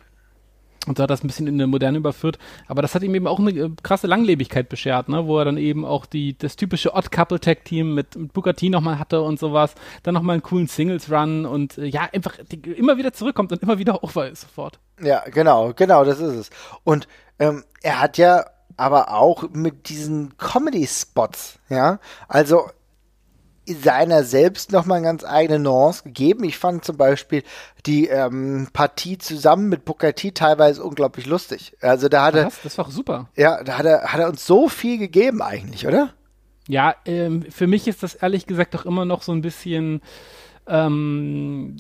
und 0.87 0.99
so 0.99 1.03
hat 1.03 1.11
das 1.11 1.25
ein 1.25 1.27
bisschen 1.29 1.47
in 1.47 1.55
eine 1.55 1.67
Moderne 1.67 1.99
überführt. 1.99 2.39
Aber 2.69 2.83
das 2.83 2.95
hat 2.95 3.03
ihm 3.03 3.15
eben 3.15 3.27
auch 3.27 3.39
eine 3.39 3.51
äh, 3.51 3.71
krasse 3.83 4.07
Langlebigkeit 4.07 4.69
beschert, 4.69 5.09
ne? 5.09 5.27
wo 5.27 5.39
er 5.39 5.45
dann 5.45 5.57
eben 5.57 5.85
auch 5.85 6.07
die, 6.07 6.37
das 6.37 6.57
typische 6.57 6.95
Odd-Couple-Tag-Team 6.95 7.95
mit, 7.95 8.17
mit 8.17 8.33
Booker 8.33 8.55
T 8.55 8.69
nochmal 8.69 8.99
hatte 8.99 9.23
und 9.23 9.39
sowas. 9.39 9.75
Dann 10.03 10.15
nochmal 10.15 10.35
einen 10.35 10.43
coolen 10.43 10.67
Singles-Run 10.67 11.47
und 11.47 11.79
äh, 11.79 11.87
ja, 11.87 12.09
einfach 12.13 12.37
die, 12.51 12.57
immer 12.73 12.99
wieder 12.99 13.13
zurückkommt 13.13 13.53
und 13.53 13.63
immer 13.63 13.79
wieder 13.79 14.05
over 14.05 14.29
ist 14.29 14.43
sofort. 14.43 14.79
Ja, 15.01 15.23
genau, 15.31 15.73
genau, 15.75 16.05
das 16.05 16.21
ist 16.21 16.35
es. 16.35 16.51
Und 16.85 17.09
ähm, 17.39 17.65
er 17.83 18.01
hat 18.01 18.19
ja 18.19 18.45
aber 18.77 19.13
auch 19.13 19.45
mit 19.53 19.89
diesen 19.89 20.37
Comedy-Spots, 20.37 21.59
ja, 21.69 21.99
also 22.29 22.69
seiner 23.67 24.25
selbst 24.25 24.73
nochmal 24.73 24.99
eine 24.99 25.07
ganz 25.07 25.25
eigene 25.25 25.59
Nuance 25.59 26.03
gegeben. 26.05 26.45
Ich 26.45 26.59
fand 26.59 26.85
zum 26.85 26.97
Beispiel 26.97 27.43
die 27.87 28.09
ähm, 28.09 28.69
Partie 28.73 29.17
zusammen 29.17 29.69
mit 29.69 29.85
Booker 29.85 30.15
T 30.15 30.33
teilweise 30.33 30.85
unglaublich 30.85 31.27
lustig. 31.27 31.75
Also 31.81 32.09
da 32.09 32.27
hatte, 32.27 32.47
Was? 32.47 32.61
Das 32.63 32.77
war 32.77 32.91
super. 32.91 33.31
ja, 33.37 33.63
da 33.65 33.79
hat 33.79 33.87
er, 33.87 34.13
hat 34.13 34.21
er 34.21 34.29
uns 34.29 34.47
so 34.47 34.69
viel 34.69 34.99
gegeben 34.99 35.41
eigentlich, 35.41 35.87
oder? 35.87 36.13
Ja, 36.69 36.95
ähm, 37.07 37.45
für 37.51 37.67
mich 37.67 37.89
ist 37.89 38.03
das 38.03 38.15
ehrlich 38.15 38.47
gesagt 38.47 38.75
doch 38.75 38.85
immer 38.87 39.05
noch 39.05 39.23
so 39.23 39.33
ein 39.33 39.43
bisschen 39.43 40.03
ähm, 40.67 41.77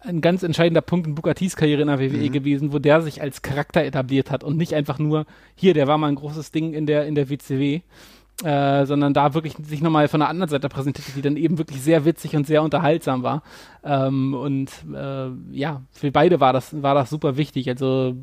ein 0.00 0.20
ganz 0.20 0.42
entscheidender 0.42 0.80
Punkt 0.82 1.06
in 1.06 1.14
Bukatis 1.14 1.56
Karriere 1.56 1.82
in 1.82 1.88
der 1.88 2.00
WWE 2.00 2.30
gewesen, 2.30 2.72
wo 2.72 2.78
der 2.78 3.02
sich 3.02 3.22
als 3.22 3.42
Charakter 3.42 3.84
etabliert 3.84 4.30
hat 4.30 4.44
und 4.44 4.56
nicht 4.56 4.74
einfach 4.74 4.98
nur, 4.98 5.26
hier, 5.54 5.74
der 5.74 5.86
war 5.86 5.98
mal 5.98 6.08
ein 6.08 6.16
großes 6.16 6.52
Ding 6.52 6.72
in 6.74 6.86
der, 6.86 7.06
in 7.06 7.14
der 7.14 7.30
WCW. 7.30 7.80
Äh, 8.44 8.84
sondern 8.84 9.14
da 9.14 9.32
wirklich 9.32 9.54
sich 9.62 9.80
nochmal 9.80 10.08
von 10.08 10.20
der 10.20 10.28
anderen 10.28 10.50
Seite 10.50 10.68
präsentierte, 10.68 11.12
die 11.12 11.22
dann 11.22 11.38
eben 11.38 11.56
wirklich 11.56 11.80
sehr 11.80 12.04
witzig 12.04 12.36
und 12.36 12.46
sehr 12.46 12.62
unterhaltsam 12.62 13.22
war. 13.22 13.42
Ähm, 13.82 14.34
und 14.34 14.70
äh, 14.94 15.28
ja, 15.52 15.80
für 15.90 16.10
beide 16.10 16.38
war 16.38 16.52
das, 16.52 16.82
war 16.82 16.94
das 16.94 17.08
super 17.08 17.38
wichtig. 17.38 17.66
Also 17.70 18.14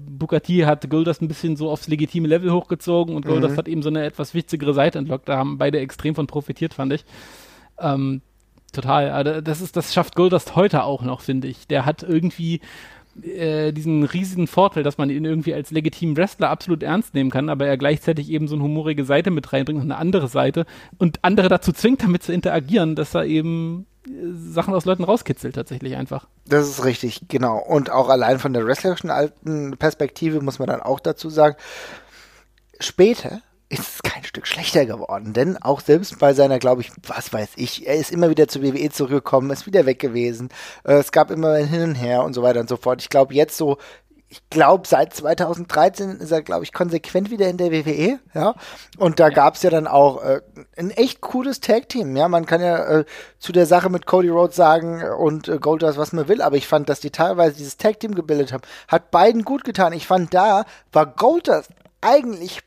T 0.43 0.67
hat 0.67 0.87
Goldust 0.87 1.23
ein 1.23 1.27
bisschen 1.27 1.55
so 1.55 1.71
aufs 1.71 1.87
legitime 1.87 2.27
Level 2.27 2.51
hochgezogen 2.51 3.15
und 3.15 3.25
Goldust 3.25 3.57
hat 3.57 3.67
eben 3.67 3.81
so 3.81 3.89
eine 3.89 4.05
etwas 4.05 4.35
witzigere 4.35 4.75
Seite 4.75 4.99
entlockt. 4.99 5.29
Da 5.29 5.37
haben 5.37 5.57
beide 5.57 5.79
extrem 5.79 6.13
von 6.13 6.27
profitiert, 6.27 6.75
fand 6.75 6.93
ich. 6.93 7.05
Ähm, 7.79 8.21
total. 8.73 9.41
Das 9.43 9.61
ist, 9.61 9.75
das 9.77 9.93
schafft 9.93 10.15
Goldust 10.15 10.55
heute 10.55 10.83
auch 10.83 11.01
noch, 11.01 11.21
finde 11.21 11.47
ich. 11.47 11.67
Der 11.67 11.85
hat 11.85 12.03
irgendwie 12.03 12.61
äh, 13.21 13.71
diesen 13.71 14.03
riesigen 14.03 14.47
Vorteil, 14.47 14.81
dass 14.81 14.97
man 14.97 15.09
ihn 15.09 15.25
irgendwie 15.25 15.53
als 15.53 15.69
legitimen 15.69 16.17
Wrestler 16.17 16.49
absolut 16.49 16.81
ernst 16.81 17.13
nehmen 17.13 17.29
kann, 17.29 17.49
aber 17.49 17.67
er 17.67 17.77
gleichzeitig 17.77 18.29
eben 18.29 18.47
so 18.47 18.55
eine 18.55 18.63
humorige 18.63 19.05
Seite 19.05 19.29
mit 19.29 19.53
reinbringt 19.53 19.79
und 19.81 19.91
eine 19.91 19.99
andere 19.99 20.27
Seite 20.27 20.65
und 20.97 21.19
andere 21.21 21.47
dazu 21.47 21.71
zwingt, 21.71 22.01
damit 22.01 22.23
zu 22.23 22.33
interagieren, 22.33 22.95
dass 22.95 23.13
er 23.13 23.25
eben 23.25 23.85
äh, 24.07 24.11
Sachen 24.33 24.73
aus 24.73 24.85
Leuten 24.85 25.03
rauskitzelt 25.03 25.53
tatsächlich 25.53 25.95
einfach. 25.95 26.27
Das 26.47 26.67
ist 26.67 26.85
richtig, 26.85 27.27
genau. 27.27 27.59
Und 27.59 27.91
auch 27.91 28.09
allein 28.09 28.39
von 28.39 28.53
der 28.53 28.65
wrestlerischen 28.65 29.11
alten 29.11 29.77
Perspektive 29.77 30.41
muss 30.41 30.57
man 30.57 30.67
dann 30.67 30.81
auch 30.81 30.99
dazu 30.99 31.29
sagen, 31.29 31.55
später 32.79 33.41
ist 33.73 33.95
es 33.95 34.01
kein 34.03 34.23
Stück 34.23 34.47
schlechter 34.47 34.85
geworden, 34.85 35.33
denn 35.33 35.57
auch 35.57 35.81
selbst 35.81 36.19
bei 36.19 36.33
seiner, 36.33 36.59
glaube 36.59 36.81
ich, 36.81 36.91
was 37.07 37.33
weiß 37.33 37.51
ich, 37.55 37.87
er 37.87 37.95
ist 37.95 38.11
immer 38.11 38.29
wieder 38.29 38.47
zur 38.47 38.61
WWE 38.61 38.89
zurückgekommen, 38.89 39.49
ist 39.51 39.65
wieder 39.65 39.85
weg 39.85 39.99
gewesen. 39.99 40.49
Äh, 40.83 40.93
es 40.93 41.11
gab 41.11 41.31
immer 41.31 41.53
ein 41.53 41.67
Hin 41.67 41.81
und 41.81 41.95
Her 41.95 42.23
und 42.23 42.33
so 42.33 42.43
weiter 42.43 42.59
und 42.59 42.69
so 42.69 42.77
fort. 42.77 43.01
Ich 43.01 43.09
glaube 43.09 43.33
jetzt 43.33 43.57
so, 43.57 43.77
ich 44.29 44.41
glaube 44.49 44.87
seit 44.87 45.13
2013 45.13 46.17
ist 46.17 46.31
er, 46.31 46.41
glaube 46.41 46.63
ich, 46.63 46.73
konsequent 46.73 47.31
wieder 47.31 47.47
in 47.49 47.57
der 47.57 47.71
WWE, 47.71 48.19
ja. 48.33 48.55
Und 48.97 49.19
da 49.19 49.29
gab 49.29 49.55
es 49.55 49.63
ja 49.63 49.69
dann 49.69 49.87
auch 49.87 50.23
äh, 50.23 50.41
ein 50.77 50.91
echt 50.91 51.21
cooles 51.21 51.59
Tag-Team, 51.59 52.15
ja. 52.15 52.27
Man 52.27 52.45
kann 52.45 52.61
ja 52.61 52.99
äh, 52.99 53.05
zu 53.39 53.51
der 53.51 53.65
Sache 53.65 53.89
mit 53.89 54.05
Cody 54.05 54.29
Rhodes 54.29 54.55
sagen 54.55 55.01
äh, 55.01 55.09
und 55.09 55.47
äh, 55.47 55.57
Goldust, 55.57 55.97
was 55.97 56.13
man 56.13 56.27
will, 56.27 56.41
aber 56.41 56.57
ich 56.57 56.67
fand, 56.67 56.89
dass 56.89 56.99
die 56.99 57.11
teilweise 57.11 57.57
dieses 57.57 57.77
Tag-Team 57.77 58.15
gebildet 58.15 58.53
haben, 58.53 58.63
hat 58.87 59.11
beiden 59.11 59.43
gut 59.43 59.63
getan. 59.63 59.93
Ich 59.93 60.07
fand, 60.07 60.33
da 60.33 60.65
war 60.91 61.07
Goldust 61.07 61.69
eigentlich 62.01 62.61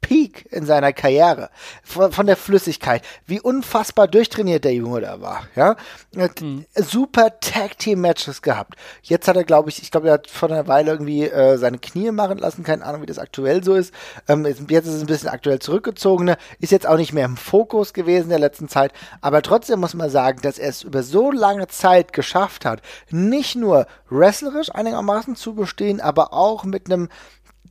Peak 0.00 0.46
in 0.50 0.64
seiner 0.64 0.92
Karriere. 0.92 1.50
Von, 1.82 2.12
von 2.12 2.26
der 2.26 2.36
Flüssigkeit. 2.36 3.02
Wie 3.26 3.40
unfassbar 3.40 4.08
durchtrainiert 4.08 4.64
der 4.64 4.74
Junge 4.74 5.00
da 5.00 5.20
war. 5.20 5.46
Ja? 5.54 5.76
Hat 6.16 6.42
Super 6.74 7.40
Tag 7.40 7.78
Team 7.78 8.00
Matches 8.00 8.42
gehabt. 8.42 8.74
Jetzt 9.02 9.28
hat 9.28 9.36
er, 9.36 9.44
glaube 9.44 9.70
ich, 9.70 9.82
ich 9.82 9.90
glaube, 9.90 10.08
er 10.08 10.14
hat 10.14 10.30
vor 10.30 10.50
einer 10.50 10.66
Weile 10.66 10.92
irgendwie 10.92 11.24
äh, 11.24 11.56
seine 11.58 11.78
Knie 11.78 12.10
machen 12.10 12.38
lassen. 12.38 12.62
Keine 12.62 12.84
Ahnung, 12.84 13.02
wie 13.02 13.06
das 13.06 13.18
aktuell 13.18 13.62
so 13.62 13.74
ist. 13.74 13.92
Ähm, 14.28 14.46
jetzt, 14.46 14.70
jetzt 14.70 14.86
ist 14.86 14.94
es 14.94 15.00
ein 15.00 15.06
bisschen 15.06 15.28
aktuell 15.28 15.58
zurückgezogen. 15.58 16.34
Ist 16.60 16.72
jetzt 16.72 16.86
auch 16.86 16.96
nicht 16.96 17.12
mehr 17.12 17.24
im 17.24 17.36
Fokus 17.36 17.92
gewesen 17.92 18.24
in 18.24 18.30
der 18.30 18.38
letzten 18.38 18.68
Zeit. 18.68 18.92
Aber 19.20 19.42
trotzdem 19.42 19.80
muss 19.80 19.94
man 19.94 20.10
sagen, 20.10 20.40
dass 20.42 20.58
er 20.58 20.70
es 20.70 20.82
über 20.82 21.02
so 21.02 21.30
lange 21.30 21.66
Zeit 21.68 22.12
geschafft 22.12 22.64
hat, 22.64 22.82
nicht 23.10 23.56
nur 23.56 23.86
wrestlerisch 24.10 24.74
einigermaßen 24.74 25.36
zu 25.36 25.54
bestehen, 25.54 26.00
aber 26.00 26.32
auch 26.32 26.64
mit 26.64 26.86
einem 26.86 27.08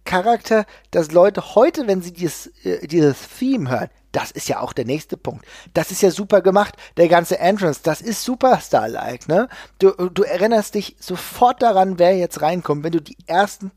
Charakter, 0.08 0.66
dass 0.92 1.12
Leute 1.12 1.54
heute, 1.56 1.86
wenn 1.88 2.02
sie 2.02 2.12
dieses, 2.14 2.48
äh, 2.66 2.88
dieses 2.88 3.18
Theme 3.38 3.70
hören, 3.70 3.90
das 4.12 4.32
ist 4.32 4.48
ja 4.50 4.62
auch 4.62 4.74
der 4.74 4.86
nächste 4.86 5.18
Punkt. 5.18 5.46
Das 5.76 5.92
ist 5.92 6.02
ja 6.02 6.10
super 6.10 6.42
gemacht. 6.42 6.76
Der 6.96 7.08
ganze 7.08 7.38
Entrance, 7.38 7.82
das 7.84 8.02
ist 8.02 8.24
Superstar-like, 8.24 9.28
ne? 9.28 9.48
Du, 9.78 9.92
du 9.92 10.24
erinnerst 10.24 10.74
dich 10.74 10.96
sofort 11.00 11.62
daran, 11.62 12.00
wer 12.00 12.18
jetzt 12.18 12.42
reinkommt, 12.42 12.84
wenn 12.84 12.94
du 12.94 13.02
die 13.02 13.18
ersten 13.28 13.70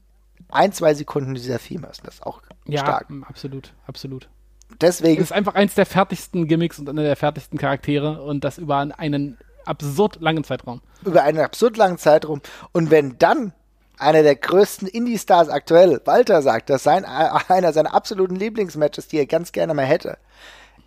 ein, 0.48 0.72
zwei 0.72 0.94
Sekunden 0.94 1.34
dieser 1.34 1.58
Theme 1.58 1.86
hast. 1.88 2.06
Das 2.06 2.14
ist 2.14 2.22
auch 2.26 2.40
Ja, 2.66 2.80
stark. 2.80 3.10
m, 3.10 3.24
absolut, 3.24 3.74
absolut. 3.86 4.28
Deswegen, 4.80 5.20
ist 5.20 5.32
einfach 5.32 5.56
eins 5.56 5.74
der 5.74 5.84
fertigsten 5.84 6.46
Gimmicks 6.46 6.78
und 6.78 6.88
einer 6.88 7.02
der 7.02 7.16
fertigsten 7.16 7.58
Charaktere 7.58 8.22
und 8.22 8.44
das 8.44 8.56
über 8.56 8.78
einen 8.78 9.36
absurd 9.66 10.20
langen 10.20 10.44
Zeitraum. 10.44 10.80
über 11.04 11.22
einen 11.24 11.40
absurd 11.40 11.76
langen 11.76 11.98
Zeitraum. 11.98 12.40
Und 12.72 12.90
wenn 12.90 13.18
dann 13.18 13.52
einer 14.00 14.22
der 14.22 14.36
größten 14.36 14.88
Indie-Stars 14.88 15.48
aktuell, 15.48 16.00
Walter 16.04 16.42
sagt, 16.42 16.70
dass 16.70 16.82
sein, 16.82 17.04
einer 17.04 17.72
seiner 17.72 17.94
absoluten 17.94 18.36
Lieblingsmatches, 18.36 19.08
die 19.08 19.18
er 19.18 19.26
ganz 19.26 19.52
gerne 19.52 19.74
mal 19.74 19.84
hätte, 19.86 20.18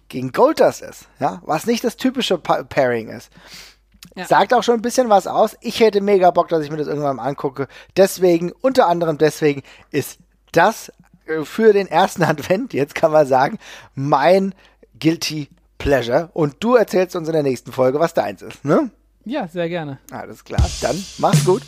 gegen 0.10 0.32
Goldust 0.32 0.82
ist, 0.82 1.08
ja, 1.20 1.42
was 1.46 1.66
nicht 1.66 1.84
das 1.84 1.98
typische 1.98 2.38
Pa- 2.38 2.64
Pairing 2.64 3.10
ist. 3.10 3.32
Ja. 4.16 4.26
Sagt 4.26 4.54
auch 4.54 4.62
schon 4.64 4.76
ein 4.76 4.82
bisschen 4.82 5.10
was 5.10 5.26
aus. 5.28 5.56
Ich 5.62 5.80
hätte 5.80 6.02
mega 6.02 6.30
Bock, 6.30 6.50
dass 6.50 6.64
ich 6.64 6.70
mir 6.70 6.78
das 6.78 6.88
irgendwann 6.88 7.16
mal 7.16 7.24
angucke. 7.24 7.68
Deswegen, 7.98 8.52
unter 8.62 8.88
anderem 8.88 9.18
deswegen, 9.18 9.64
ist 9.92 10.20
das 10.52 10.92
äh, 11.26 11.44
für 11.44 11.74
den 11.74 11.88
ersten 11.88 12.22
Advent, 12.24 12.74
jetzt 12.74 12.94
kann 12.96 13.12
man 13.12 13.26
sagen, 13.26 13.58
mein 13.96 14.54
Guilty 15.00 15.50
Pleasure. 15.80 16.30
Und 16.34 16.58
du 16.60 16.76
erzählst 16.76 17.16
uns 17.16 17.28
in 17.28 17.34
der 17.34 17.44
nächsten 17.44 17.72
Folge, 17.72 18.00
was 18.00 18.14
deins 18.14 18.42
ist, 18.42 18.64
ne? 18.66 18.92
Ja, 19.26 19.48
sehr 19.48 19.70
gerne. 19.70 20.00
Alles 20.12 20.44
klar, 20.44 20.64
dann 20.82 21.02
mach's 21.18 21.46
gut. 21.46 21.64